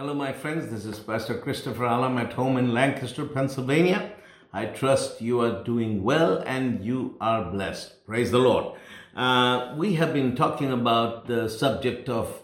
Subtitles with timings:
[0.00, 0.70] Hello, my friends.
[0.70, 4.12] This is Pastor Christopher Alam at home in Lancaster, Pennsylvania.
[4.50, 8.06] I trust you are doing well and you are blessed.
[8.06, 8.78] Praise the Lord.
[9.14, 12.40] Uh, we have been talking about the subject of,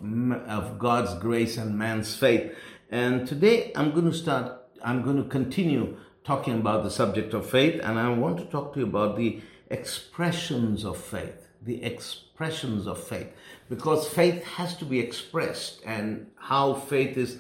[0.47, 2.55] of God's grace and man's faith.
[2.91, 4.53] And today I'm going to start,
[4.85, 7.81] I'm going to continue talking about the subject of faith.
[7.83, 11.49] And I want to talk to you about the expressions of faith.
[11.63, 13.29] The expressions of faith.
[13.69, 17.39] Because faith has to be expressed and how faith is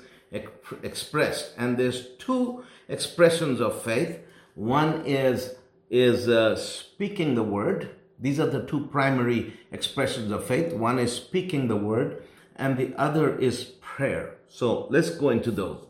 [0.82, 1.52] expressed.
[1.56, 4.20] And there's two expressions of faith.
[4.54, 5.54] One is
[5.88, 7.90] is uh, speaking the word.
[8.18, 10.72] These are the two primary expressions of faith.
[10.72, 12.22] One is speaking the word,
[12.56, 14.34] and the other is prayer.
[14.48, 15.84] So let's go into those.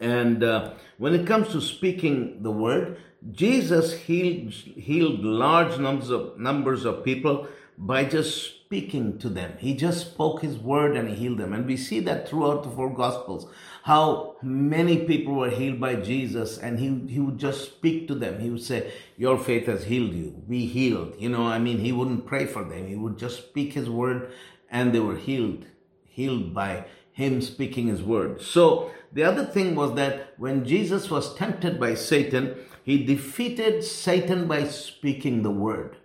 [0.00, 2.96] And uh, when it comes to speaking the word,
[3.30, 7.46] Jesus healed healed large numbers of numbers of people
[7.84, 9.52] by just speaking to them.
[9.58, 11.52] He just spoke his word and he healed them.
[11.52, 16.58] And we see that throughout the four gospels, how many people were healed by Jesus
[16.58, 18.40] and he, he would just speak to them.
[18.40, 20.42] He would say, your faith has healed you.
[20.48, 21.14] Be healed.
[21.18, 22.86] You know, I mean, he wouldn't pray for them.
[22.86, 24.32] He would just speak his word
[24.70, 25.66] and they were healed,
[26.04, 28.40] healed by him speaking his word.
[28.40, 32.54] So the other thing was that when Jesus was tempted by Satan,
[32.84, 35.96] he defeated Satan by speaking the word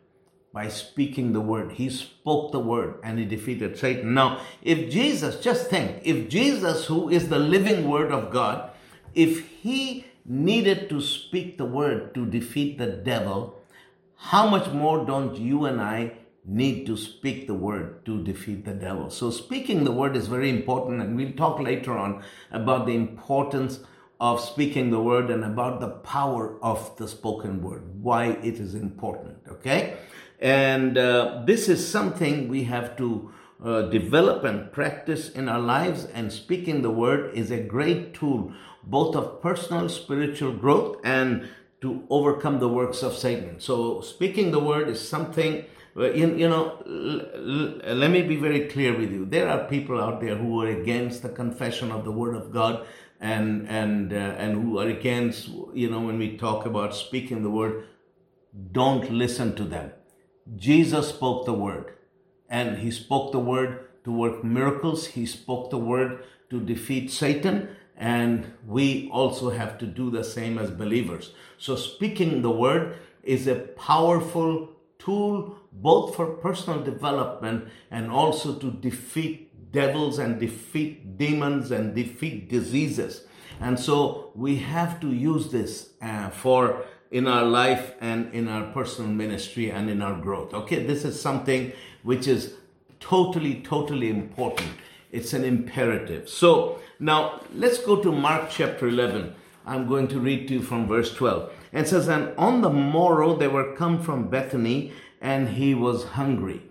[0.58, 1.74] by speaking the word.
[1.74, 4.16] He spoke the word and he defeated Satan.
[4.16, 8.72] Now, if Jesus, just think, if Jesus, who is the living word of God,
[9.14, 13.62] if he needed to speak the word to defeat the devil,
[14.16, 18.74] how much more don't you and I need to speak the word to defeat the
[18.74, 19.12] devil?
[19.12, 23.82] So, speaking the word is very important, and we'll talk later on about the importance
[24.20, 28.74] of speaking the word and about the power of the spoken word, why it is
[28.74, 29.38] important.
[29.48, 29.98] Okay?
[30.40, 33.32] And uh, this is something we have to
[33.64, 36.06] uh, develop and practice in our lives.
[36.06, 41.50] And speaking the word is a great tool, both of personal spiritual growth and
[41.82, 43.60] to overcome the works of Satan.
[43.60, 45.66] So, speaking the word is something.
[45.96, 49.26] Uh, you, you know, l- l- let me be very clear with you.
[49.26, 52.86] There are people out there who are against the confession of the Word of God,
[53.20, 55.48] and and uh, and who are against.
[55.74, 57.86] You know, when we talk about speaking the Word,
[58.72, 59.92] don't listen to them
[60.56, 61.94] Jesus spoke the word,
[62.50, 65.08] and he spoke the word to work miracles.
[65.08, 70.58] He spoke the word to defeat Satan, and we also have to do the same
[70.58, 71.34] as believers.
[71.58, 74.70] So, speaking the word is a powerful
[75.00, 82.50] tool both for personal development and also to defeat devils and defeat demons and defeat
[82.50, 83.26] diseases.
[83.60, 88.72] And so we have to use this uh, for in our life and in our
[88.72, 90.54] personal ministry and in our growth.
[90.54, 91.72] Okay, this is something
[92.04, 92.54] which is
[93.00, 94.70] totally, totally important.
[95.12, 96.28] It's an imperative.
[96.30, 99.34] So now let's go to Mark chapter 11.
[99.66, 101.52] I'm going to read to you from verse 12.
[101.74, 106.62] And says, And on the morrow they were come from Bethany, and he was hungry.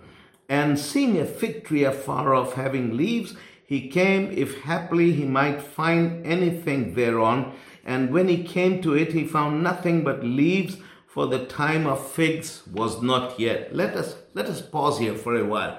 [0.48, 3.34] And seeing a fig tree afar off having leaves,
[3.66, 7.52] he came, if haply he might find anything thereon.
[7.86, 10.76] And when he came to it, he found nothing but leaves,
[11.06, 13.74] for the time of figs was not yet.
[13.74, 15.78] Let us, let us pause here for a while.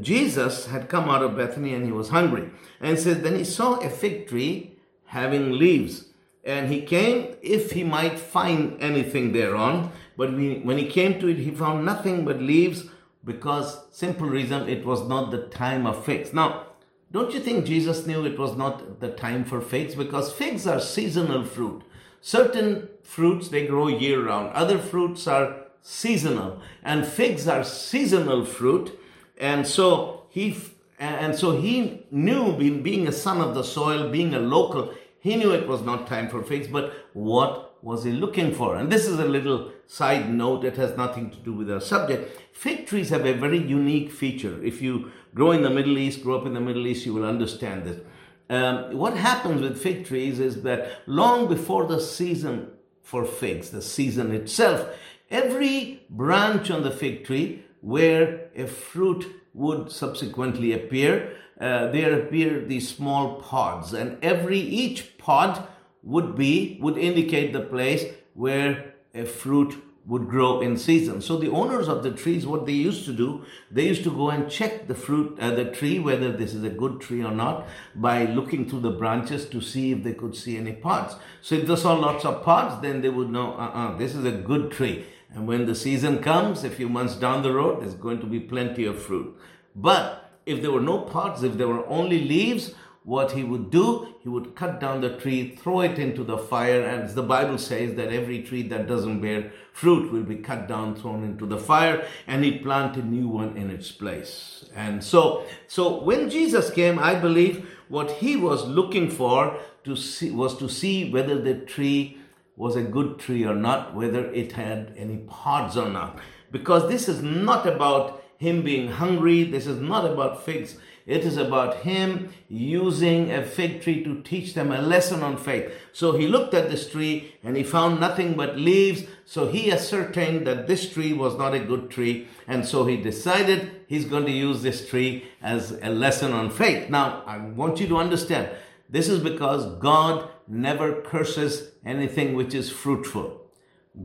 [0.00, 2.50] Jesus had come out of Bethany and he was hungry.
[2.80, 4.76] And said, Then he saw a fig tree
[5.06, 6.08] having leaves.
[6.44, 9.92] And he came if he might find anything thereon.
[10.16, 12.84] But when he came to it, he found nothing but leaves
[13.24, 16.32] because, simple reason, it was not the time of figs.
[16.32, 16.66] Now,
[17.12, 19.94] don't you think Jesus knew it was not the time for figs?
[19.94, 21.82] Because figs are seasonal fruit.
[22.20, 28.98] Certain fruits they grow year round, other fruits are seasonal, and figs are seasonal fruit.
[29.38, 30.56] And so he
[30.98, 35.52] and so he knew being, a son of the soil, being a local, he knew
[35.52, 38.76] it was not time for figs, but what was he looking for?
[38.76, 42.40] And this is a little side note, it has nothing to do with our subject.
[42.52, 44.62] Fig trees have a very unique feature.
[44.62, 47.24] If you grow in the Middle East, grow up in the Middle East, you will
[47.24, 48.00] understand this.
[48.48, 52.70] Um, what happens with fig trees is that long before the season
[53.02, 54.88] for figs, the season itself,
[55.30, 62.60] every branch on the fig tree where a fruit would subsequently appear, uh, there appear
[62.64, 65.66] these small pods, and every each pod
[66.02, 71.20] would be would indicate the place where a fruit would grow in season.
[71.20, 74.30] So the owners of the trees, what they used to do, they used to go
[74.30, 77.66] and check the fruit, uh, the tree, whether this is a good tree or not,
[77.94, 81.16] by looking through the branches to see if they could see any pods.
[81.42, 84.30] So if they saw lots of pods, then they would know, uh-uh, this is a
[84.30, 85.06] good tree.
[85.34, 88.38] And when the season comes, a few months down the road, there's going to be
[88.38, 89.36] plenty of fruit.
[89.74, 92.74] But if there were no pods, if there were only leaves,
[93.06, 96.82] what he would do, he would cut down the tree, throw it into the fire,
[96.82, 100.96] and the Bible says that every tree that doesn't bear fruit will be cut down,
[100.96, 104.68] thrown into the fire, and he'd plant a new one in its place.
[104.74, 110.32] And so, so when Jesus came, I believe what he was looking for to see
[110.32, 112.18] was to see whether the tree
[112.56, 116.18] was a good tree or not, whether it had any pods or not.
[116.50, 120.76] Because this is not about him being hungry, this is not about figs.
[121.06, 125.72] It is about him using a fig tree to teach them a lesson on faith.
[125.92, 129.04] So he looked at this tree and he found nothing but leaves.
[129.24, 132.26] So he ascertained that this tree was not a good tree.
[132.48, 136.90] And so he decided he's going to use this tree as a lesson on faith.
[136.90, 138.50] Now, I want you to understand
[138.90, 143.42] this is because God never curses anything which is fruitful.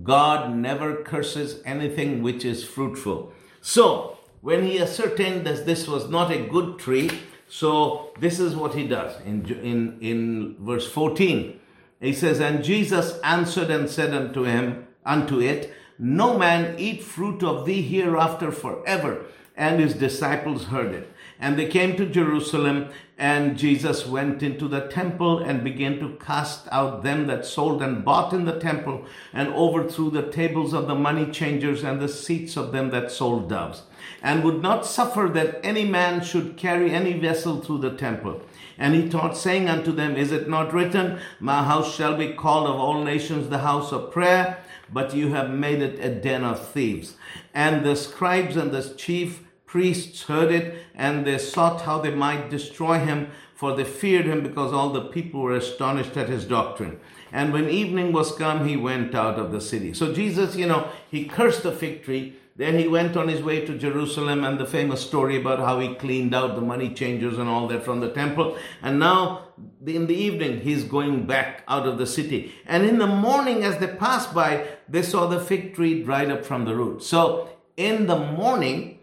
[0.03, 3.33] God never curses anything which is fruitful.
[3.59, 7.09] So, when he ascertained that this was not a good tree,
[7.47, 11.59] so this is what he does in, in, in verse 14.
[11.99, 17.43] He says, And Jesus answered and said unto him, unto it, No man eat fruit
[17.43, 19.25] of thee hereafter forever.
[19.55, 21.11] And his disciples heard it.
[21.39, 26.67] And they came to Jerusalem, and Jesus went into the temple and began to cast
[26.71, 30.95] out them that sold and bought in the temple, and overthrew the tables of the
[30.95, 33.83] money changers and the seats of them that sold doves,
[34.21, 38.41] and would not suffer that any man should carry any vessel through the temple.
[38.77, 42.67] And he taught, saying unto them, Is it not written, My house shall be called
[42.67, 44.57] of all nations the house of prayer?
[44.91, 47.15] But you have made it a den of thieves.
[47.53, 52.49] And the scribes and the chief priests heard it and they sought how they might
[52.49, 56.99] destroy him, for they feared him because all the people were astonished at his doctrine.
[57.31, 59.93] And when evening was come, he went out of the city.
[59.93, 62.35] So Jesus, you know, he cursed the fig tree.
[62.55, 65.95] Then he went on his way to Jerusalem and the famous story about how he
[65.95, 68.57] cleaned out the money changers and all that from the temple.
[68.81, 69.47] And now
[69.85, 72.53] in the evening, he's going back out of the city.
[72.65, 76.45] And in the morning, as they passed by, they saw the fig tree dried up
[76.45, 77.03] from the root.
[77.03, 78.99] So in the morning,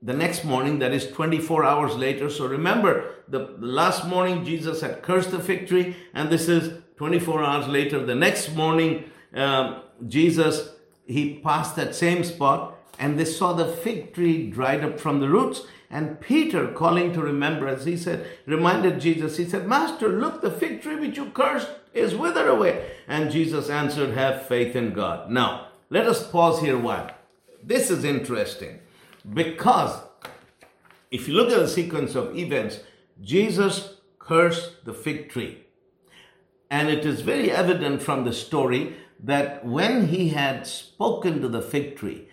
[0.00, 2.30] the next morning, that is 24 hours later.
[2.30, 6.80] So remember, the, the, last morning Jesus had cursed the fig tree, and this is
[6.96, 8.04] 24 hours later.
[8.04, 10.70] The next morning, um, Jesus
[11.08, 15.28] he passed that same spot, and they saw the fig tree dried up from the
[15.28, 15.62] roots.
[15.90, 20.82] And Peter, calling to remembrance, he said, reminded Jesus, he said, Master, look, the fig
[20.82, 22.90] tree which you cursed is withered away.
[23.08, 25.30] And Jesus answered, Have faith in God.
[25.30, 27.10] Now, let us pause here while.
[27.62, 28.80] This is interesting.
[29.32, 29.98] Because
[31.10, 32.80] if you look at the sequence of events,
[33.22, 35.64] Jesus cursed the fig tree.
[36.70, 41.62] And it is very evident from the story that when he had spoken to the
[41.62, 42.28] fig tree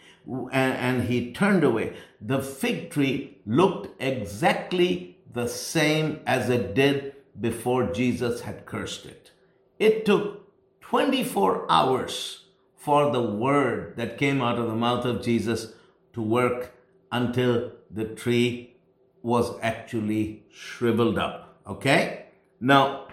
[0.51, 7.91] and, he turned away, the fig tree looked exactly the same as it did before
[7.91, 9.31] Jesus had cursed it.
[9.77, 10.45] It took
[10.81, 12.45] 24 hours
[12.75, 15.73] for the word that came out of the mouth of Jesus
[16.13, 16.73] to work
[17.11, 18.75] until the tree
[19.21, 21.59] was actually shriveled up.
[21.67, 22.27] Okay?
[22.59, 23.04] Now,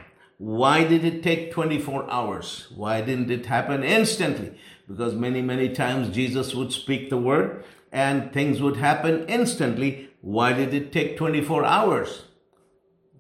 [0.43, 2.67] why did it take 24 hours?
[2.75, 4.59] Why didn't it happen instantly?
[4.89, 7.63] Because many, many times Jesus would speak the word
[7.93, 10.09] and things would happen instantly.
[10.21, 12.25] Why did it take 24 hours?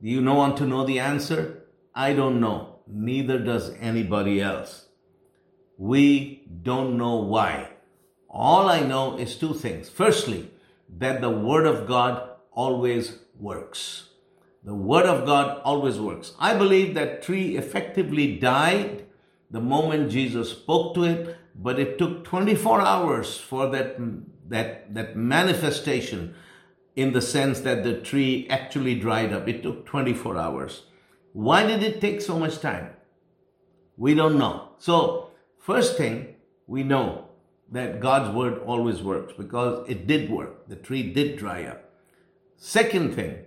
[0.02, 1.62] Do you know want to know the answer?
[1.94, 2.80] I don't know.
[2.88, 4.86] Neither does anybody else.
[5.78, 7.68] We don't know why.
[8.28, 9.88] All I know is two things.
[9.88, 10.50] Firstly,
[10.98, 14.08] that the Word of God always works.
[14.64, 16.34] The Word of God always works.
[16.38, 19.06] I believe that tree effectively died
[19.50, 23.96] the moment Jesus spoke to it, but it took 24 hours for that,
[24.48, 26.34] that, that manifestation
[26.94, 29.48] in the sense that the tree actually dried up.
[29.48, 30.82] It took 24 hours.
[31.32, 32.90] Why did it take so much time?
[33.96, 34.70] We don't know.
[34.78, 37.28] So, first thing we know
[37.70, 40.68] that God's word always works because it did work.
[40.68, 41.90] The tree did dry up.
[42.56, 43.38] Second thing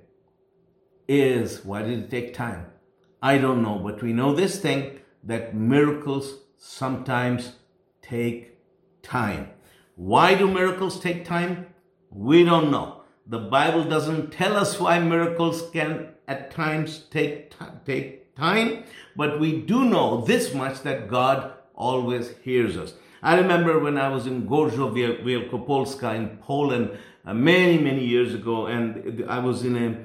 [1.08, 2.68] is why did it take time?
[3.22, 7.54] I don't know, but we know this thing that miracles sometimes
[8.02, 8.58] take
[9.02, 9.50] time.
[9.96, 11.68] Why do miracles take time?
[12.10, 13.02] We don't know.
[13.28, 17.54] The Bible doesn't tell us why miracles can at times take,
[17.86, 18.84] take time,
[19.16, 22.94] but we do know this much that God always hears us.
[23.24, 28.68] I remember when I was in Gorzów Wielkopolska in Poland uh, many, many years ago,
[28.68, 29.98] and I was in a,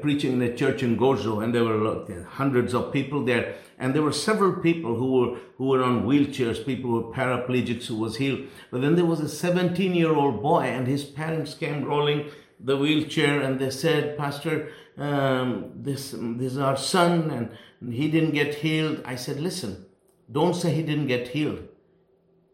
[0.00, 4.02] preaching in a church in Gorzów, and there were hundreds of people there, and there
[4.02, 8.16] were several people who were who were on wheelchairs, people who were paraplegics who was
[8.16, 8.40] healed.
[8.70, 12.76] But then there was a 17 year old boy, and his parents came rolling the
[12.76, 18.56] wheelchair and they said, Pastor, um, this, this is our son and he didn't get
[18.56, 19.02] healed.
[19.04, 19.86] I said, listen,
[20.30, 21.68] don't say he didn't get healed.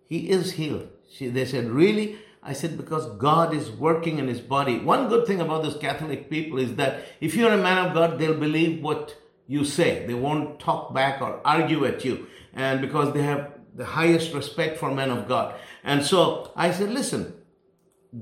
[0.08, 0.88] He is healed.
[1.10, 2.18] She, they said, really?
[2.46, 4.78] I said, because God is working in his body.
[4.78, 8.18] One good thing about those Catholic people is that if you're a man of God,
[8.18, 10.06] they'll believe what you say.
[10.06, 12.26] They won't talk back or argue at you.
[12.52, 15.54] And because they have the highest respect for men of God.
[15.82, 17.34] And so I said, listen,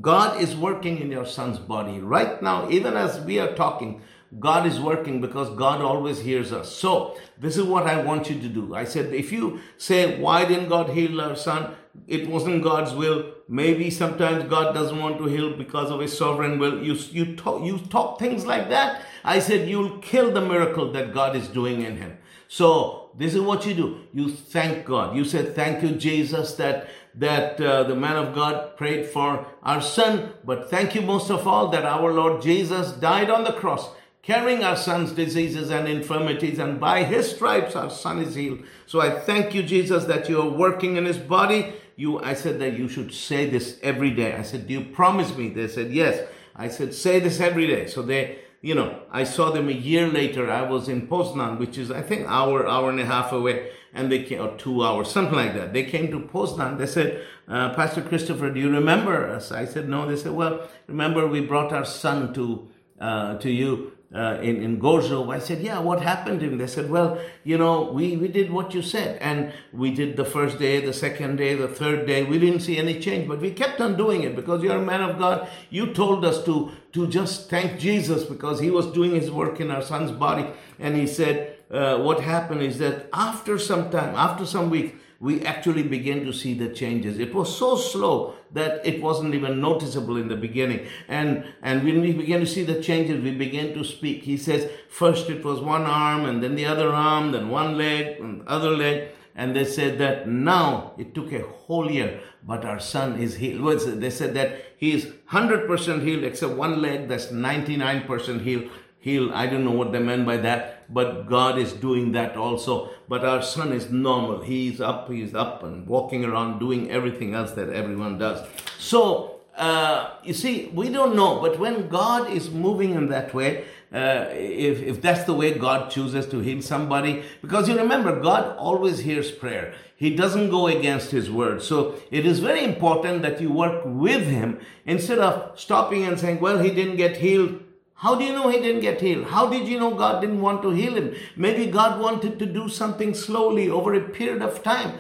[0.00, 4.02] God is working in your son's body right now, even as we are talking.
[4.38, 6.74] God is working because God always hears us.
[6.74, 8.74] So, this is what I want you to do.
[8.74, 11.74] I said, if you say, why didn't God heal our son?
[12.06, 13.32] It wasn't God's will.
[13.48, 16.82] Maybe sometimes God doesn't want to heal because of his sovereign will.
[16.82, 19.02] You, you, talk, you talk things like that.
[19.24, 22.18] I said, you'll kill the miracle that God is doing in him.
[22.48, 24.00] So, this is what you do.
[24.12, 25.14] You thank God.
[25.14, 29.82] You said, thank you, Jesus, that that uh, the man of God prayed for our
[29.82, 33.90] son, but thank you most of all that our Lord Jesus died on the cross
[34.22, 38.60] carrying our son's diseases and infirmities, and by his stripes our son is healed.
[38.86, 41.74] So I thank you, Jesus, that you are working in his body.
[41.96, 44.34] You, I said that you should say this every day.
[44.34, 45.48] I said, Do you promise me?
[45.48, 46.26] They said, Yes.
[46.54, 47.86] I said, Say this every day.
[47.86, 50.50] So they, you know, I saw them a year later.
[50.50, 54.10] I was in Poznan, which is, I think, hour, hour and a half away, and
[54.10, 55.72] they came, or two hours, something like that.
[55.72, 56.78] They came to Poznan.
[56.78, 59.52] They said, uh, Pastor Christopher, do you remember us?
[59.52, 60.08] I said, No.
[60.08, 62.68] They said, Well, remember we brought our son to
[63.00, 65.34] uh, to you uh, in, in Gorzów.
[65.34, 66.58] I said, yeah, what happened him?
[66.58, 69.18] They said, well, you know, we, we did what you said.
[69.20, 72.22] And we did the first day, the second day, the third day.
[72.24, 75.02] We didn't see any change, but we kept on doing it because you're a man
[75.02, 75.48] of God.
[75.70, 79.70] You told us to, to just thank Jesus because he was doing his work in
[79.70, 80.46] our son's body.
[80.78, 85.40] And he said, uh, what happened is that after some time, after some weeks, we
[85.42, 87.20] actually began to see the changes.
[87.20, 90.88] It was so slow that it wasn't even noticeable in the beginning.
[91.06, 94.24] And, and when we began to see the changes, we began to speak.
[94.24, 98.18] He says, first it was one arm and then the other arm, then one leg
[98.18, 99.10] and other leg.
[99.36, 103.80] And they said that now it took a whole year, but our son is healed.
[104.00, 108.68] They said that he is 100% healed except one leg that's 99% healed
[109.02, 109.32] healed.
[109.32, 112.90] I don't know what they meant by that, but God is doing that also.
[113.08, 114.42] But our son is normal.
[114.42, 118.46] He's up, he's up and walking around doing everything else that everyone does.
[118.78, 123.64] So, uh, you see, we don't know, but when God is moving in that way,
[123.92, 128.56] uh, if, if that's the way God chooses to heal somebody, because you remember, God
[128.56, 129.74] always hears prayer.
[129.94, 131.62] He doesn't go against His word.
[131.62, 136.40] So it is very important that you work with Him instead of stopping and saying,
[136.40, 137.61] well, he didn't get healed.
[138.02, 139.26] How do you know he didn't get healed?
[139.26, 141.14] How did you know God didn't want to heal him?
[141.36, 144.98] Maybe God wanted to do something slowly over a period of time.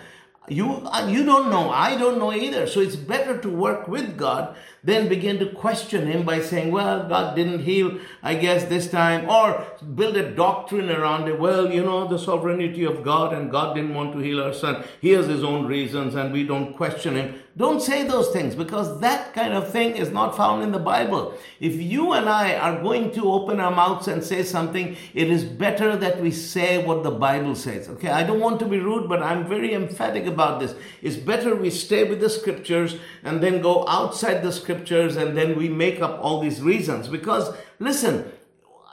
[0.48, 1.70] You, uh, you don't know.
[1.70, 2.68] I don't know either.
[2.68, 7.08] So it's better to work with God than begin to question Him by saying, well,
[7.08, 9.28] God didn't heal, I guess, this time.
[9.28, 11.40] Or build a doctrine around it.
[11.40, 14.84] Well, you know, the sovereignty of God and God didn't want to heal our son.
[15.00, 17.41] He has His own reasons and we don't question Him.
[17.54, 21.34] Don't say those things because that kind of thing is not found in the Bible.
[21.60, 25.44] If you and I are going to open our mouths and say something, it is
[25.44, 27.90] better that we say what the Bible says.
[27.90, 30.74] Okay, I don't want to be rude, but I'm very emphatic about this.
[31.02, 35.54] It's better we stay with the scriptures and then go outside the scriptures and then
[35.54, 37.06] we make up all these reasons.
[37.06, 38.32] Because listen,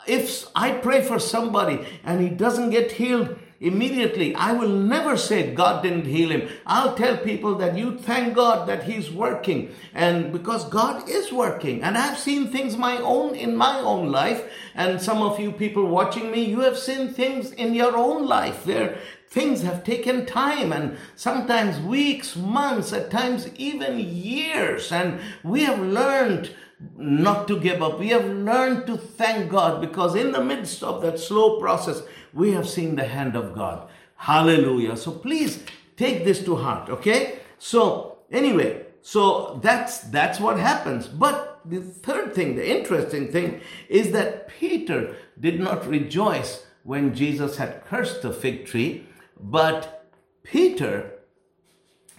[0.06, 4.34] if I pray for somebody and he doesn't get healed, immediately.
[4.36, 6.50] I will never say God didn't heal him.
[6.66, 11.84] I'll tell people that you thank God that he's working and because God is working
[11.84, 15.86] and I've seen things my own in my own life and some of you people
[15.88, 18.98] watching me you have seen things in your own life where
[19.28, 25.80] things have taken time and sometimes weeks, months, at times even years and we have
[25.80, 26.52] learned
[26.96, 28.00] not to give up.
[28.00, 32.02] We have learned to thank God because in the midst of that slow process,
[32.34, 33.90] we have seen the hand of God.
[34.16, 34.98] Hallelujah.
[34.98, 35.64] So please
[35.98, 37.40] take this to heart, okay?
[37.58, 41.08] So anyway, so that's that's what happens.
[41.08, 47.58] But the third thing, the interesting thing is that Peter did not rejoice when Jesus
[47.58, 49.06] had cursed the fig tree,
[49.40, 50.06] but
[50.44, 51.20] Peter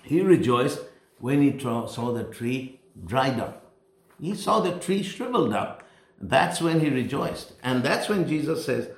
[0.02, 0.80] he rejoiced
[1.18, 3.72] when he saw the tree dried up.
[4.20, 5.84] He saw the tree shriveled up.
[6.20, 7.52] That's when he rejoiced.
[7.62, 8.88] And that's when Jesus says,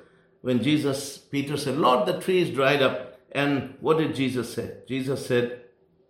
[0.42, 3.20] when Jesus, Peter said, Lord, the tree is dried up.
[3.32, 4.74] And what did Jesus say?
[4.86, 5.62] Jesus said,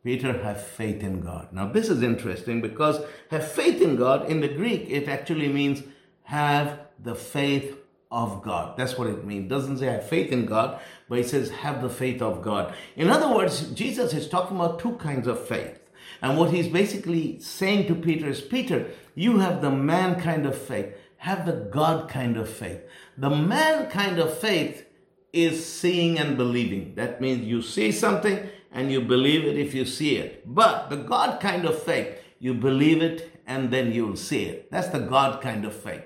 [0.02, 1.52] Peter, have faith in God.
[1.52, 5.84] Now, this is interesting because have faith in God, in the Greek, it actually means
[6.24, 7.76] have the faith
[8.10, 8.76] of God.
[8.76, 9.46] That's what it means.
[9.46, 12.74] It doesn't say have faith in God, but it says have the faith of God.
[12.96, 15.78] In other words, Jesus is talking about two kinds of faith.
[16.20, 20.56] And what he's basically saying to Peter is, Peter, you have the man kind of
[20.56, 20.94] faith.
[21.22, 22.80] Have the God kind of faith.
[23.16, 24.84] The man kind of faith
[25.32, 26.96] is seeing and believing.
[26.96, 30.42] That means you see something and you believe it if you see it.
[30.52, 34.68] But the God kind of faith, you believe it and then you'll see it.
[34.72, 36.02] That's the God kind of faith.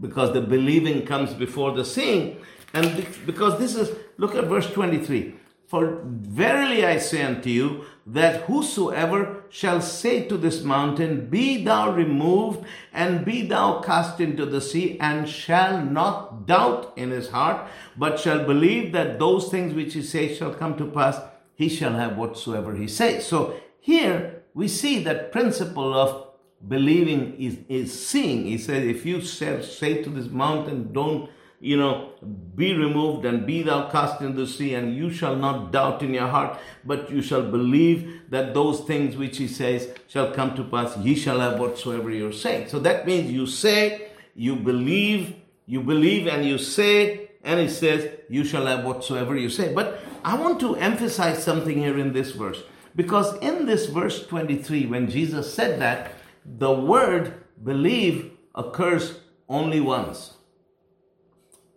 [0.00, 2.40] Because the believing comes before the seeing.
[2.72, 5.34] And because this is, look at verse 23.
[5.66, 11.90] For verily I say unto you, that whosoever shall say to this mountain, Be thou
[11.90, 17.66] removed, and be thou cast into the sea, and shall not doubt in his heart,
[17.96, 21.18] but shall believe that those things which he says shall come to pass,
[21.54, 23.26] he shall have whatsoever he says.
[23.26, 26.28] So here we see that principle of
[26.66, 28.44] believing is, is seeing.
[28.46, 31.30] He says, if you say, say to this mountain, don't
[31.60, 32.12] you know,
[32.54, 36.12] be removed and be thou cast in the sea, and you shall not doubt in
[36.12, 40.64] your heart, but you shall believe that those things which he says shall come to
[40.64, 40.96] pass.
[40.98, 42.68] Ye shall have whatsoever you're saying.
[42.68, 48.10] So that means you say, you believe, you believe and you say, and he says,
[48.28, 49.72] you shall have whatsoever you say.
[49.72, 52.62] But I want to emphasize something here in this verse.
[52.96, 56.12] Because in this verse 23, when Jesus said that,
[56.44, 59.18] the word believe occurs
[59.48, 60.33] only once.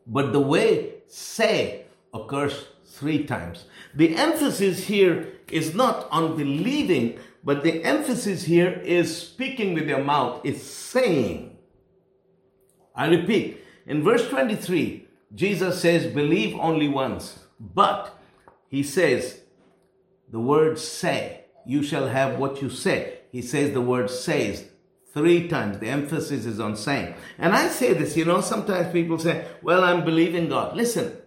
[0.08, 3.66] But the way say occurs three times.
[3.94, 10.04] The emphasis here is not on believing, but the emphasis here is speaking with your
[10.04, 11.58] mouth, is saying.
[12.96, 17.40] I repeat, in verse 23, Jesus says, believe only once.
[17.60, 18.18] But
[18.68, 19.42] he says,
[20.32, 23.20] the word say, you shall have what you say.
[23.32, 24.66] He says the word says
[25.18, 25.80] three times.
[25.80, 27.16] The emphasis is on saying.
[27.40, 30.78] And I say this, you know, sometimes people say, well, I'm believing God.
[30.78, 31.18] Listen,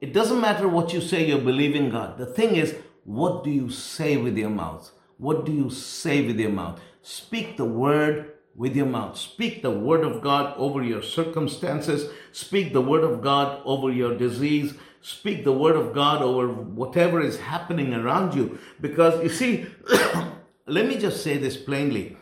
[0.00, 2.18] it doesn't matter what you say, you're believing God.
[2.18, 4.90] The thing is, what do you say with your mouth?
[5.18, 6.80] What do you say with your mouth?
[7.02, 9.18] Speak the word with your mouth.
[9.18, 12.10] Speak the word of God over your circumstances.
[12.32, 14.74] Speak the word of God over your disease.
[15.00, 18.58] Speak the word of God over whatever is happening around you.
[18.80, 19.66] Because you see,
[20.66, 22.16] let me just say this plainly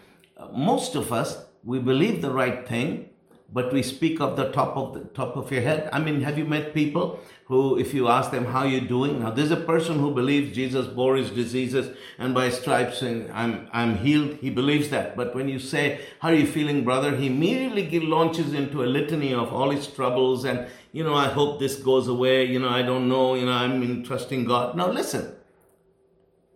[0.52, 3.10] most of us, we believe the right thing,
[3.52, 5.88] but we speak off the top of the top of your head.
[5.92, 9.30] I mean, have you met people who, if you ask them how you're doing, now
[9.30, 13.96] there's a person who believes Jesus bore his diseases and by stripes and I'm I'm
[13.98, 14.38] healed.
[14.40, 15.16] He believes that.
[15.16, 19.32] But when you say, "How are you feeling, brother?" he immediately launches into a litany
[19.32, 22.44] of all his troubles and you know, I hope this goes away.
[22.46, 23.34] You know, I don't know.
[23.34, 24.76] You know, I'm trusting God.
[24.76, 25.32] Now listen,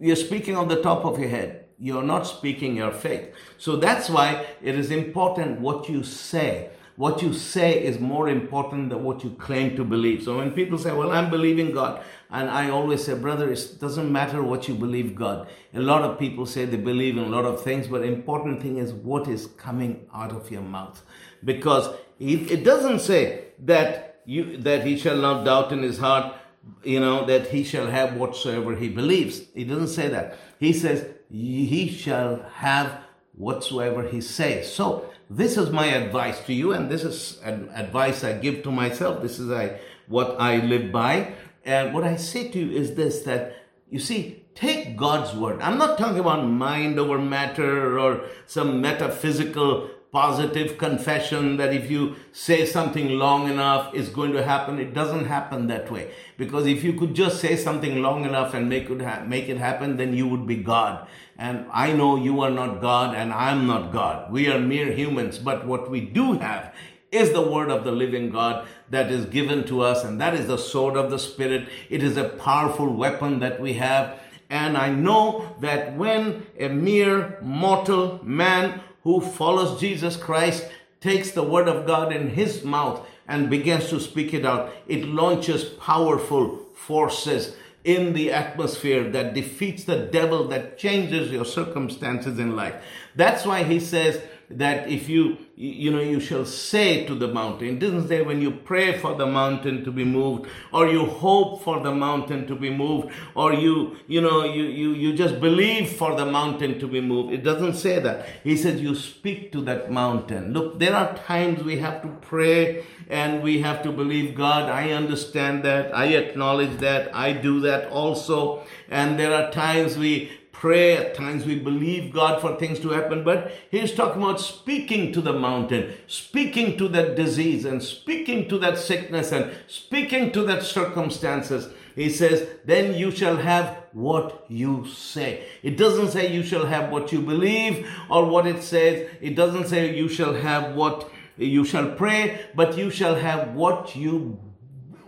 [0.01, 3.33] you're speaking on the top of your head you're not speaking your faith.
[3.57, 6.71] So that's why it is important what you say.
[6.97, 10.25] What you say is more important than what you claim to believe.
[10.25, 14.11] So when people say, Well, I'm believing God, and I always say, Brother, it doesn't
[14.11, 15.49] matter what you believe God.
[15.75, 18.79] A lot of people say they believe in a lot of things, but important thing
[18.79, 21.01] is what is coming out of your mouth.
[21.45, 26.35] Because it doesn't say that you that he shall not doubt in his heart,
[26.83, 29.43] you know, that he shall have whatsoever he believes.
[29.55, 30.37] He doesn't say that.
[30.59, 33.01] He says, he shall have
[33.35, 34.73] whatsoever he says.
[34.73, 38.71] So this is my advice to you, and this is an advice I give to
[38.71, 39.23] myself.
[39.23, 41.35] This is I, what I live by.
[41.65, 43.55] And what I say to you is this that
[43.91, 45.61] you see, take God's word.
[45.63, 52.17] I'm not talking about mind over matter or some metaphysical positive confession that if you
[52.33, 54.79] say something long enough, it's going to happen.
[54.79, 56.13] It doesn't happen that way.
[56.39, 59.59] Because if you could just say something long enough and make it, ha- make it
[59.59, 61.07] happen, then you would be God.
[61.37, 64.33] And I know you are not God and I'm not God.
[64.33, 65.39] We are mere humans.
[65.39, 66.75] But what we do have
[67.13, 70.05] is the word of the living God that is given to us.
[70.05, 71.69] And that is the sword of the Spirit.
[71.91, 74.19] It is a powerful weapon that we have.
[74.51, 80.67] And I know that when a mere mortal man who follows Jesus Christ
[81.01, 85.07] takes the word of God in his mouth and begins to speak it out, it
[85.07, 92.55] launches powerful forces in the atmosphere that defeats the devil, that changes your circumstances in
[92.55, 92.75] life.
[93.17, 97.69] That's why he says, that if you, you know, you shall say to the mountain.
[97.69, 101.63] It doesn't say when you pray for the mountain to be moved, or you hope
[101.63, 105.91] for the mountain to be moved, or you, you know, you, you, you just believe
[105.91, 107.33] for the mountain to be moved.
[107.33, 108.27] It doesn't say that.
[108.43, 110.53] He says you speak to that mountain.
[110.53, 114.71] Look, there are times we have to pray and we have to believe God.
[114.71, 115.95] I understand that.
[115.95, 117.15] I acknowledge that.
[117.15, 118.65] I do that also.
[118.89, 123.23] And there are times we pray, at times we believe God for things to happen,
[123.23, 128.59] but he's talking about speaking to the mountain, speaking to that disease, and speaking to
[128.59, 131.69] that sickness, and speaking to that circumstances.
[131.95, 135.45] He says, then you shall have what you say.
[135.63, 139.09] It doesn't say you shall have what you believe or what it says.
[139.21, 143.97] It doesn't say you shall have what you shall pray, but you shall have what
[143.97, 144.39] you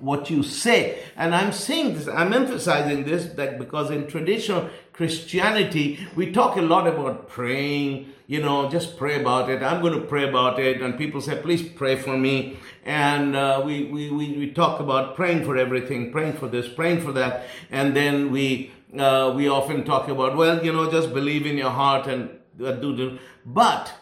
[0.01, 1.03] what you say.
[1.17, 6.63] And I'm saying this, I'm emphasizing this that because in traditional Christianity, we talk a
[6.63, 9.63] lot about praying, you know, just pray about it.
[9.63, 10.81] I'm going to pray about it.
[10.83, 12.59] And people say, please pray for me.
[12.85, 17.01] And uh, we, we, we, we talk about praying for everything, praying for this, praying
[17.01, 17.47] for that.
[17.71, 21.71] And then we, uh, we often talk about, well, you know, just believe in your
[21.71, 22.31] heart and
[22.65, 23.19] uh, do the.
[23.45, 23.95] But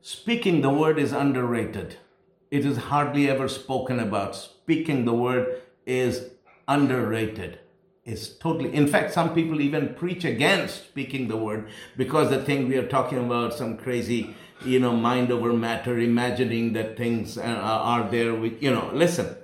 [0.00, 1.96] speaking the word is underrated.
[2.50, 4.48] It is hardly ever spoken about.
[4.66, 6.30] Speaking the word is
[6.66, 7.60] underrated.
[8.04, 12.68] It's totally, in fact, some people even preach against speaking the word because they think
[12.68, 18.10] we are talking about some crazy, you know, mind over matter, imagining that things are
[18.10, 19.36] there with, you know, listen,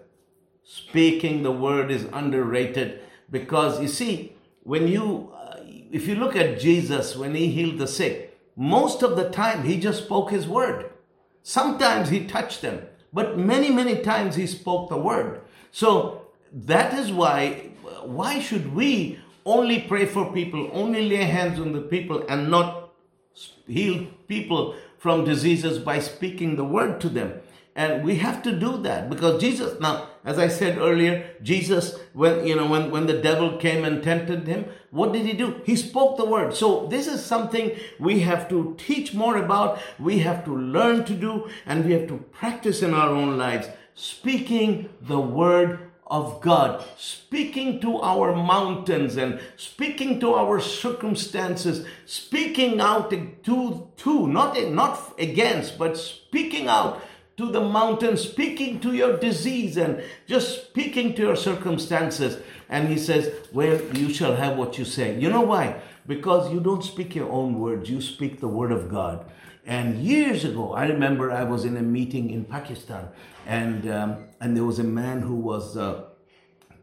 [0.65, 2.99] speaking the word is underrated
[3.31, 5.61] because you see, when you, uh,
[5.93, 9.79] if you look at Jesus, when he healed the sick, most of the time he
[9.79, 10.91] just spoke his word.
[11.45, 12.87] Sometimes he touched them.
[13.13, 15.43] But many, many times he spoke the word.
[15.71, 16.23] So
[16.53, 17.71] that is why,
[18.03, 22.91] why should we only pray for people, only lay hands on the people and not
[23.67, 27.41] heal people from diseases by speaking the word to them?
[27.75, 32.47] And we have to do that because Jesus, now, as I said earlier, Jesus, when,
[32.47, 35.63] you know, when, when the devil came and tempted him, what did he do?
[35.65, 36.55] He spoke the word.
[36.55, 39.81] So this is something we have to teach more about.
[39.99, 43.69] We have to learn to do and we have to practice in our own lives.
[43.95, 52.81] Speaking the word of God, speaking to our mountains and speaking to our circumstances, speaking
[52.83, 53.11] out
[53.45, 57.03] to, to not, not against, but speaking out
[57.37, 62.39] to the mountain, speaking to your disease and just speaking to your circumstances.
[62.69, 65.19] And he says, Well, you shall have what you say.
[65.19, 65.81] You know why?
[66.07, 69.25] Because you don't speak your own words, you speak the word of God.
[69.65, 73.09] And years ago, I remember I was in a meeting in Pakistan,
[73.47, 76.07] and um, and there was a man who was uh,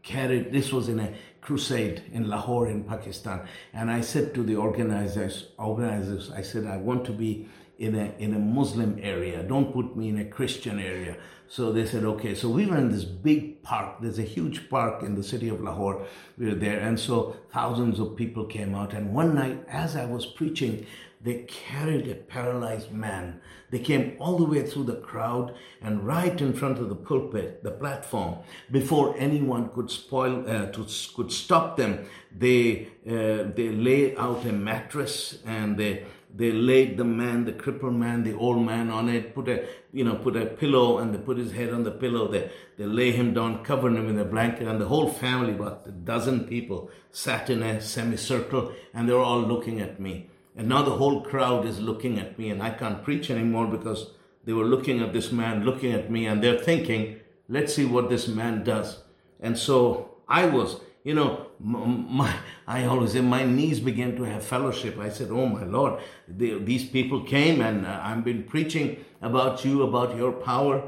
[0.02, 0.54] carried.
[0.54, 3.42] This was in a crusade in Lahore, in Pakistan.
[3.74, 8.14] And I said to the organizers, organizers, I said, I want to be in a
[8.20, 9.42] in a Muslim area.
[9.42, 11.18] Don't put me in a Christian area.
[11.48, 12.36] So they said, okay.
[12.36, 14.02] So we were in this big park.
[14.02, 16.06] There's a huge park in the city of Lahore.
[16.38, 18.94] We were there, and so thousands of people came out.
[18.94, 20.86] And one night, as I was preaching,
[21.22, 23.42] they carried a paralyzed man.
[23.72, 27.62] They came all the way through the crowd and right in front of the pulpit,
[27.62, 28.38] the platform,
[28.72, 32.06] before anyone could spoil, uh, to, could stop them.
[32.36, 37.96] They uh, they lay out a mattress and they they laid the man, the crippled
[37.96, 41.18] man, the old man on it, put a, you know, put a pillow and they
[41.18, 42.28] put his head on the pillow.
[42.28, 45.88] They, they lay him down, covered him in a blanket and the whole family, about
[45.88, 50.30] a dozen people, sat in a semicircle and they were all looking at me.
[50.56, 54.12] And now the whole crowd is looking at me and I can't preach anymore because
[54.46, 58.10] they were looking at this man, looking at me and they're thinking, let's see what
[58.10, 59.02] this man does.
[59.40, 62.34] And so I was, you know, my,
[62.68, 64.98] I always say my knees began to have fellowship.
[65.00, 69.64] I said, Oh my Lord, they, these people came and uh, I've been preaching about
[69.64, 70.84] you, about your power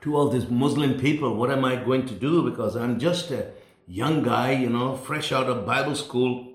[0.00, 1.36] to all these Muslim people.
[1.36, 2.48] What am I going to do?
[2.48, 3.52] Because I'm just a
[3.86, 6.54] young guy, you know, fresh out of Bible school.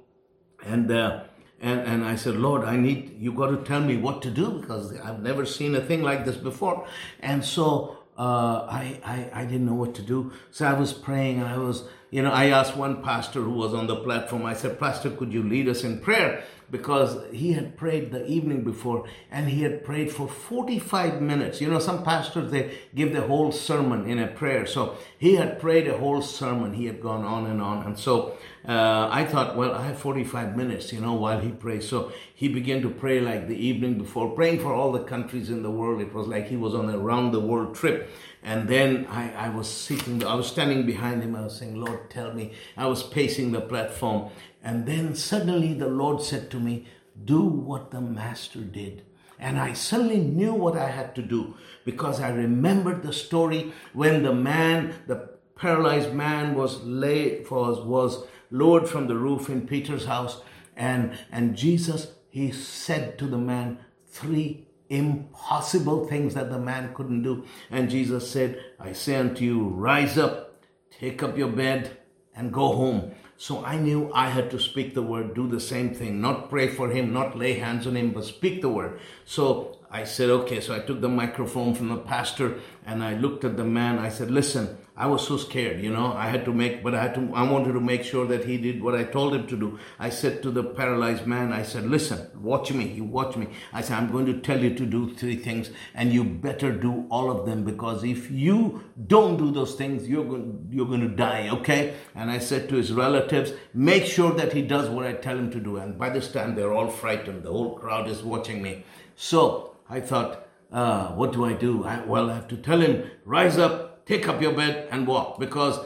[0.65, 1.23] And, uh,
[1.61, 4.59] and, and I said, Lord, I need, you got to tell me what to do
[4.59, 6.87] because I've never seen a thing like this before.
[7.19, 10.31] And so uh, I, I, I didn't know what to do.
[10.49, 11.43] So I was praying.
[11.43, 14.79] I was, you know, I asked one pastor who was on the platform, I said,
[14.79, 16.43] Pastor, could you lead us in prayer?
[16.71, 21.61] Because he had prayed the evening before and he had prayed for 45 minutes.
[21.61, 24.65] You know, some pastors, they give the whole sermon in a prayer.
[24.65, 26.73] So he had prayed a whole sermon.
[26.73, 27.85] He had gone on and on.
[27.85, 31.87] And so uh, I thought, well, I have 45 minutes, you know, while he prays.
[31.87, 35.63] So he began to pray like the evening before, praying for all the countries in
[35.63, 36.01] the world.
[36.01, 38.09] It was like he was on a round the world trip.
[38.43, 41.33] And then I, I was sitting, I was standing behind him.
[41.35, 42.51] I was saying, Lord, tell me.
[42.75, 44.31] I was pacing the platform.
[44.61, 46.87] And then suddenly the Lord said to me,
[47.23, 49.03] do what the master did.
[49.39, 54.23] And I suddenly knew what I had to do because I remembered the story when
[54.23, 60.05] the man, the paralyzed man was lay was was lowered from the roof in Peter's
[60.05, 60.41] house.
[60.75, 67.23] And, and Jesus, he said to the man three impossible things that the man couldn't
[67.23, 67.43] do.
[67.69, 71.97] And Jesus said, I say unto you, rise up, take up your bed,
[72.35, 73.11] and go home.
[73.39, 76.67] So I knew I had to speak the word, do the same thing, not pray
[76.67, 78.99] for him, not lay hands on him, but speak the word.
[79.25, 80.59] So I said, okay.
[80.59, 83.99] So I took the microphone from the pastor and I looked at the man.
[83.99, 86.11] I said, listen, I was so scared, you know.
[86.13, 88.57] I had to make, but I had to, I wanted to make sure that he
[88.57, 89.77] did what I told him to do.
[89.99, 92.87] I said to the paralyzed man, I said, listen, watch me.
[92.87, 93.47] You watch me.
[93.71, 97.05] I said, I'm going to tell you to do three things and you better do
[97.11, 101.15] all of them because if you don't do those things, you're going, you're going to
[101.15, 101.93] die, okay?
[102.15, 105.51] And I said to his relatives, make sure that he does what I tell him
[105.51, 105.77] to do.
[105.77, 107.43] And by this time, they're all frightened.
[107.43, 108.83] The whole crowd is watching me.
[109.15, 111.85] So I thought, uh, what do I do?
[111.85, 115.39] I, well, I have to tell him, rise up, take up your bed and walk
[115.39, 115.79] because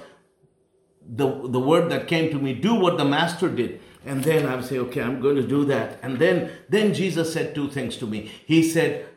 [1.06, 3.82] the, the word that came to me, do what the master did.
[4.06, 6.00] And then I would say, okay, I'm going to do that.
[6.02, 8.32] And then, then Jesus said two things to me.
[8.46, 9.08] He said,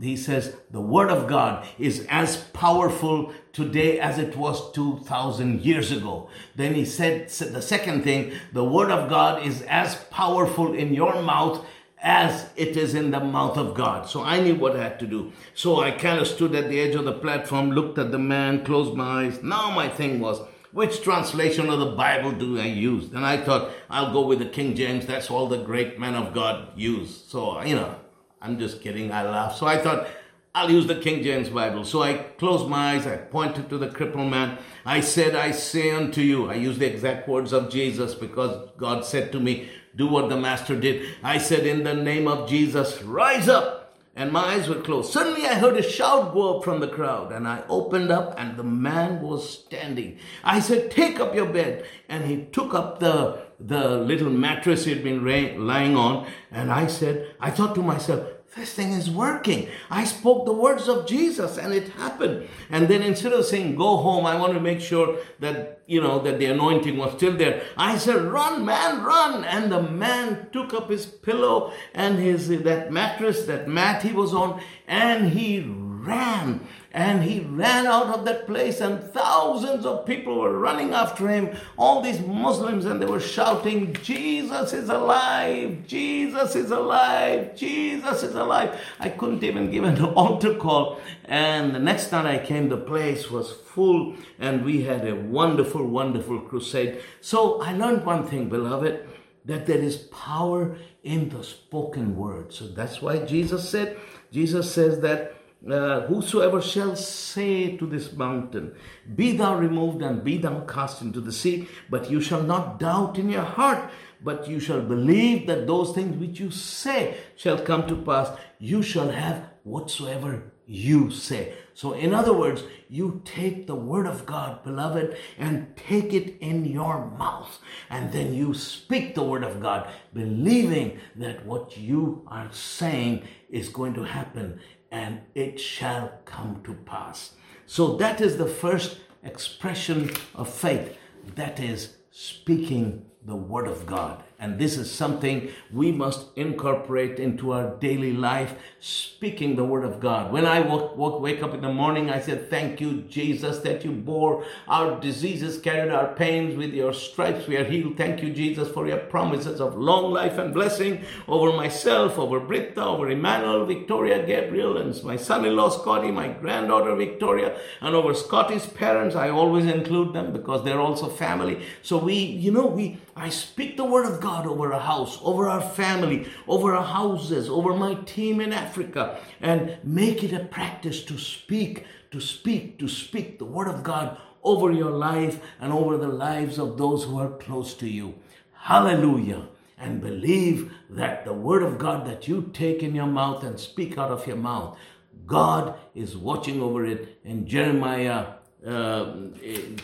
[0.00, 5.90] he says, the word of God is as powerful today as it was 2000 years
[5.90, 6.28] ago.
[6.54, 11.20] Then he said, the second thing, the word of God is as powerful in your
[11.22, 11.66] mouth
[12.02, 14.08] as it is in the mouth of God.
[14.08, 15.32] So I knew what I had to do.
[15.54, 18.64] So I kind of stood at the edge of the platform, looked at the man,
[18.64, 19.42] closed my eyes.
[19.42, 20.40] Now my thing was,
[20.72, 23.12] which translation of the Bible do I use?
[23.12, 25.06] And I thought, I'll go with the King James.
[25.06, 27.24] That's all the great men of God use.
[27.28, 27.94] So, you know,
[28.40, 29.12] I'm just kidding.
[29.12, 29.58] I laughed.
[29.58, 30.08] So I thought,
[30.54, 31.84] I'll use the King James Bible.
[31.84, 33.06] So I closed my eyes.
[33.06, 34.58] I pointed to the crippled man.
[34.84, 39.04] I said, I say unto you, I use the exact words of Jesus because God
[39.04, 41.06] said to me, do what the master did.
[41.22, 43.80] I said, In the name of Jesus, rise up.
[44.14, 45.10] And my eyes were closed.
[45.10, 48.58] Suddenly I heard a shout go up from the crowd, and I opened up, and
[48.58, 50.18] the man was standing.
[50.44, 51.86] I said, Take up your bed.
[52.10, 57.34] And he took up the, the little mattress he'd been lying on, and I said,
[57.40, 59.68] I thought to myself, this thing is working.
[59.90, 62.48] I spoke the words of Jesus and it happened.
[62.70, 66.18] And then instead of saying, go home, I want to make sure that, you know,
[66.20, 67.62] that the anointing was still there.
[67.78, 69.44] I said, run, man, run.
[69.44, 74.34] And the man took up his pillow and his, that mattress, that mat he was
[74.34, 75.60] on, and he
[76.02, 81.28] ran and he ran out of that place and thousands of people were running after
[81.28, 81.56] him.
[81.78, 85.86] All these muslims and they were shouting jesus is alive!
[85.86, 87.56] Jesus is alive!
[87.56, 88.78] Jesus is alive!
[89.00, 91.00] I couldn't even give an altar call.
[91.24, 95.86] And the next time i came the place was full and we had a wonderful
[95.86, 97.00] wonderful crusade.
[97.20, 99.08] So i learned one thing beloved
[99.44, 102.52] that there is power in the spoken word.
[102.52, 103.96] So that's why jesus said
[104.30, 105.36] jesus says that
[105.70, 108.74] uh, whosoever shall say to this mountain,
[109.14, 113.18] Be thou removed and be thou cast into the sea, but you shall not doubt
[113.18, 117.86] in your heart, but you shall believe that those things which you say shall come
[117.86, 121.54] to pass, you shall have whatsoever you say.
[121.74, 126.64] So, in other words, you take the word of God, beloved, and take it in
[126.64, 132.52] your mouth, and then you speak the word of God, believing that what you are
[132.52, 134.60] saying is going to happen
[134.92, 137.32] and it shall come to pass.
[137.66, 140.96] So that is the first expression of faith.
[141.34, 144.22] That is speaking the Word of God.
[144.42, 150.00] And this is something we must incorporate into our daily life, speaking the Word of
[150.00, 150.32] God.
[150.32, 153.84] When I woke, woke, wake up in the morning, I said, Thank you, Jesus, that
[153.84, 156.56] you bore our diseases, carried our pains.
[156.56, 157.96] With your stripes we are healed.
[157.96, 162.84] Thank you, Jesus, for your promises of long life and blessing over myself, over Britta,
[162.84, 168.12] over Emmanuel, Victoria, Gabriel, and my son in law, Scotty, my granddaughter, Victoria, and over
[168.12, 169.14] Scotty's parents.
[169.14, 171.62] I always include them because they're also family.
[171.82, 175.48] So we, you know, we, I speak the Word of God over our house, over
[175.48, 181.04] our family, over our houses, over my team in Africa, and make it a practice
[181.04, 185.96] to speak, to speak, to speak the Word of God over your life and over
[185.98, 188.14] the lives of those who are close to you.
[188.54, 189.48] Hallelujah.
[189.76, 193.98] And believe that the Word of God that you take in your mouth and speak
[193.98, 194.78] out of your mouth,
[195.26, 197.18] God is watching over it.
[197.24, 198.34] In Jeremiah
[198.66, 199.14] uh,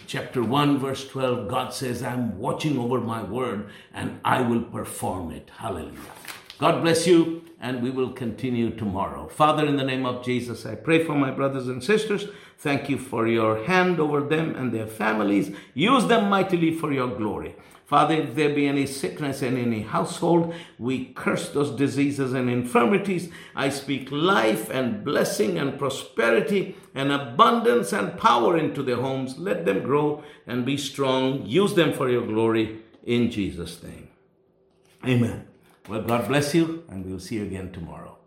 [0.07, 5.33] chapter 1, verse 12, God says, I'm watching over my word and I will perform
[5.33, 5.51] it.
[5.57, 5.99] Hallelujah.
[6.59, 9.29] God bless you, and we will continue tomorrow.
[9.29, 12.27] Father, in the name of Jesus, I pray for my brothers and sisters.
[12.59, 15.55] Thank you for your hand over them and their families.
[15.75, 17.55] Use them mightily for your glory.
[17.88, 23.31] Father, if there be any sickness in any household, we curse those diseases and infirmities.
[23.57, 29.38] I speak life and blessing and prosperity and abundance and power into their homes.
[29.38, 31.46] Let them grow and be strong.
[31.46, 34.09] Use them for your glory in Jesus' name.
[35.07, 35.46] Amen.
[35.88, 38.17] Well, God bless you, and we'll see you again tomorrow.